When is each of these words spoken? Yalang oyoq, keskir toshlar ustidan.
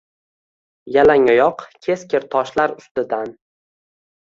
Yalang 0.95 1.27
oyoq, 1.35 1.61
keskir 1.89 2.27
toshlar 2.37 2.77
ustidan. 2.83 3.39